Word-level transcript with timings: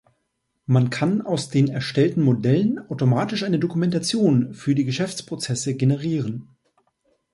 Man 0.65 0.89
kann 0.89 1.21
aus 1.21 1.49
den 1.49 1.67
erstellten 1.67 2.23
Modellen 2.23 2.79
automatisch 2.89 3.43
eine 3.43 3.59
Dokumentation 3.59 4.55
für 4.55 4.73
die 4.73 4.83
Geschäftsprozesse 4.85 5.75
generieren. 5.75 6.47